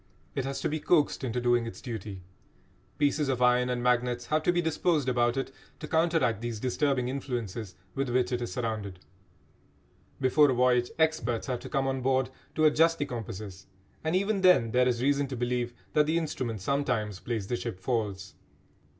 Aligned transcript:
It 0.33 0.45
has 0.45 0.59
to 0.61 0.67
be 0.67 0.79
coaxed 0.79 1.23
into 1.23 1.39
doing 1.39 1.67
its 1.67 1.79
duty. 1.79 2.23
Pieces 2.97 3.29
of 3.29 3.39
iron 3.39 3.69
and 3.69 3.83
magnets 3.83 4.25
have 4.25 4.41
to 4.41 4.51
be 4.51 4.59
disposed 4.59 5.07
about 5.07 5.37
it 5.37 5.51
to 5.79 5.87
counteract 5.87 6.41
these 6.41 6.59
disturbing 6.59 7.07
influences 7.07 7.75
with 7.93 8.09
which 8.09 8.31
it 8.31 8.41
is 8.41 8.51
surrounded. 8.51 8.97
Before 10.19 10.49
a 10.49 10.55
voyage 10.55 10.89
experts 10.97 11.45
have 11.45 11.59
to 11.59 11.69
come 11.69 11.85
on 11.85 12.01
board 12.01 12.31
to 12.55 12.65
adjust 12.65 12.97
the 12.97 13.05
compasses, 13.05 13.67
and 14.03 14.15
even 14.15 14.41
then 14.41 14.71
there 14.71 14.87
is 14.87 15.03
reason 15.03 15.27
to 15.27 15.37
believe 15.37 15.71
that 15.93 16.07
the 16.07 16.17
instrument 16.17 16.61
sometimes 16.61 17.19
plays 17.19 17.45
the 17.45 17.55
ship 17.55 17.79
false. 17.79 18.33